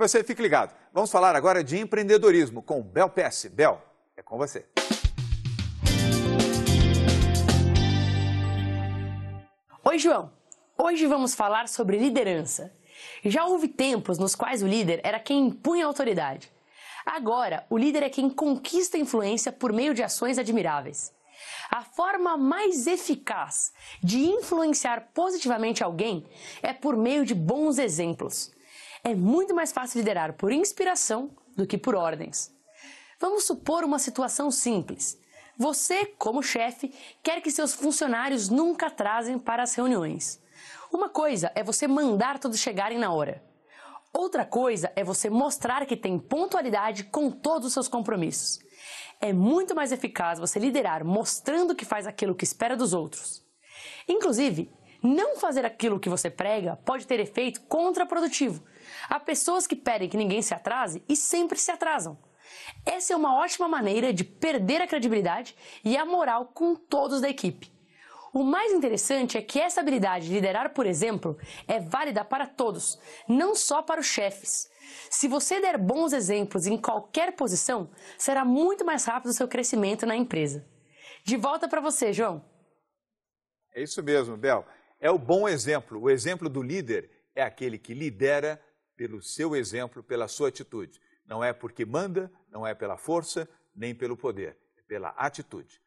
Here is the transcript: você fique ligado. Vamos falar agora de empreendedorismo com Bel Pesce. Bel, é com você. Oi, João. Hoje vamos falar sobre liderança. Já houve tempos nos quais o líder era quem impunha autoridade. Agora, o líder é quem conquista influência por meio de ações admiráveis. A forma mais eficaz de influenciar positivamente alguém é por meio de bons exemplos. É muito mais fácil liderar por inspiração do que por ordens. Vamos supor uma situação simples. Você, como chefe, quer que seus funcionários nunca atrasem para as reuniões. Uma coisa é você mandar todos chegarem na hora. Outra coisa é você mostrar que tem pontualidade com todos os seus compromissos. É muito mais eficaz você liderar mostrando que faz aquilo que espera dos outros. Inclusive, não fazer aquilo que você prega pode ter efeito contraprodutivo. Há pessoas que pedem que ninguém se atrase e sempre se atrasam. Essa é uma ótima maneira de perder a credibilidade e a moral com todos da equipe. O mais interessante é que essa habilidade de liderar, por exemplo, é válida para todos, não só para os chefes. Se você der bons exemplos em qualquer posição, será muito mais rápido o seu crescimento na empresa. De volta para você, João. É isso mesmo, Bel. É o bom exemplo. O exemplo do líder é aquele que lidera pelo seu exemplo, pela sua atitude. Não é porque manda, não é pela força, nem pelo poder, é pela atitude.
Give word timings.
você 0.00 0.24
fique 0.24 0.40
ligado. 0.40 0.74
Vamos 0.94 1.10
falar 1.10 1.36
agora 1.36 1.62
de 1.62 1.78
empreendedorismo 1.78 2.62
com 2.62 2.82
Bel 2.82 3.10
Pesce. 3.10 3.50
Bel, 3.50 3.82
é 4.16 4.22
com 4.22 4.38
você. 4.38 4.66
Oi, 9.84 9.98
João. 9.98 10.32
Hoje 10.78 11.06
vamos 11.06 11.34
falar 11.34 11.68
sobre 11.68 11.98
liderança. 11.98 12.72
Já 13.22 13.44
houve 13.44 13.68
tempos 13.68 14.18
nos 14.18 14.34
quais 14.34 14.62
o 14.62 14.66
líder 14.66 15.00
era 15.04 15.20
quem 15.20 15.48
impunha 15.48 15.84
autoridade. 15.84 16.50
Agora, 17.04 17.66
o 17.68 17.76
líder 17.76 18.02
é 18.02 18.08
quem 18.08 18.30
conquista 18.30 18.96
influência 18.96 19.52
por 19.52 19.70
meio 19.70 19.92
de 19.92 20.02
ações 20.02 20.38
admiráveis. 20.38 21.12
A 21.70 21.82
forma 21.82 22.38
mais 22.38 22.86
eficaz 22.86 23.72
de 24.02 24.20
influenciar 24.20 25.10
positivamente 25.12 25.84
alguém 25.84 26.26
é 26.62 26.72
por 26.72 26.96
meio 26.96 27.24
de 27.26 27.34
bons 27.34 27.78
exemplos. 27.78 28.50
É 29.02 29.14
muito 29.14 29.54
mais 29.54 29.72
fácil 29.72 29.98
liderar 29.98 30.34
por 30.34 30.52
inspiração 30.52 31.30
do 31.56 31.66
que 31.66 31.78
por 31.78 31.94
ordens. 31.94 32.54
Vamos 33.18 33.44
supor 33.44 33.84
uma 33.84 33.98
situação 33.98 34.50
simples. 34.50 35.18
Você, 35.56 36.06
como 36.06 36.42
chefe, 36.42 36.92
quer 37.22 37.40
que 37.42 37.50
seus 37.50 37.74
funcionários 37.74 38.48
nunca 38.48 38.86
atrasem 38.86 39.38
para 39.38 39.62
as 39.62 39.74
reuniões. 39.74 40.40
Uma 40.92 41.08
coisa 41.08 41.52
é 41.54 41.62
você 41.62 41.86
mandar 41.86 42.38
todos 42.38 42.58
chegarem 42.58 42.98
na 42.98 43.12
hora. 43.12 43.42
Outra 44.12 44.44
coisa 44.44 44.92
é 44.96 45.04
você 45.04 45.30
mostrar 45.30 45.86
que 45.86 45.96
tem 45.96 46.18
pontualidade 46.18 47.04
com 47.04 47.30
todos 47.30 47.68
os 47.68 47.72
seus 47.72 47.88
compromissos. 47.88 48.58
É 49.20 49.32
muito 49.32 49.74
mais 49.74 49.92
eficaz 49.92 50.38
você 50.38 50.58
liderar 50.58 51.04
mostrando 51.04 51.74
que 51.74 51.84
faz 51.84 52.06
aquilo 52.06 52.34
que 52.34 52.44
espera 52.44 52.76
dos 52.76 52.92
outros. 52.92 53.44
Inclusive, 54.08 54.72
não 55.02 55.36
fazer 55.36 55.64
aquilo 55.64 56.00
que 56.00 56.08
você 56.08 56.30
prega 56.30 56.76
pode 56.84 57.06
ter 57.06 57.20
efeito 57.20 57.60
contraprodutivo. 57.62 58.62
Há 59.08 59.18
pessoas 59.18 59.66
que 59.66 59.76
pedem 59.76 60.08
que 60.08 60.16
ninguém 60.16 60.42
se 60.42 60.54
atrase 60.54 61.02
e 61.08 61.16
sempre 61.16 61.58
se 61.58 61.70
atrasam. 61.70 62.18
Essa 62.84 63.12
é 63.12 63.16
uma 63.16 63.38
ótima 63.38 63.68
maneira 63.68 64.12
de 64.12 64.24
perder 64.24 64.82
a 64.82 64.86
credibilidade 64.86 65.56
e 65.84 65.96
a 65.96 66.04
moral 66.04 66.46
com 66.46 66.74
todos 66.74 67.20
da 67.20 67.28
equipe. 67.28 67.72
O 68.32 68.44
mais 68.44 68.72
interessante 68.72 69.36
é 69.36 69.42
que 69.42 69.58
essa 69.58 69.80
habilidade 69.80 70.26
de 70.26 70.34
liderar, 70.34 70.72
por 70.72 70.86
exemplo, 70.86 71.36
é 71.66 71.80
válida 71.80 72.24
para 72.24 72.46
todos, 72.46 72.98
não 73.26 73.56
só 73.56 73.82
para 73.82 74.00
os 74.00 74.06
chefes. 74.06 74.70
Se 75.10 75.26
você 75.26 75.60
der 75.60 75.76
bons 75.76 76.12
exemplos 76.12 76.66
em 76.66 76.78
qualquer 76.78 77.32
posição, 77.32 77.90
será 78.16 78.44
muito 78.44 78.84
mais 78.84 79.04
rápido 79.04 79.30
o 79.30 79.34
seu 79.34 79.48
crescimento 79.48 80.06
na 80.06 80.14
empresa. 80.14 80.64
De 81.24 81.36
volta 81.36 81.68
para 81.68 81.80
você, 81.80 82.12
João. 82.12 82.44
É 83.74 83.82
isso 83.82 84.02
mesmo, 84.02 84.36
Bel. 84.36 84.64
É 85.00 85.10
o 85.10 85.18
bom 85.18 85.48
exemplo. 85.48 85.98
O 85.98 86.10
exemplo 86.10 86.48
do 86.48 86.62
líder 86.62 87.10
é 87.34 87.42
aquele 87.42 87.78
que 87.78 87.94
lidera 87.94 88.62
pelo 88.96 89.22
seu 89.22 89.56
exemplo, 89.56 90.02
pela 90.02 90.28
sua 90.28 90.48
atitude. 90.48 91.00
Não 91.24 91.42
é 91.42 91.52
porque 91.54 91.86
manda, 91.86 92.30
não 92.50 92.66
é 92.66 92.74
pela 92.74 92.98
força, 92.98 93.48
nem 93.74 93.94
pelo 93.94 94.16
poder, 94.16 94.58
é 94.76 94.82
pela 94.82 95.08
atitude. 95.10 95.80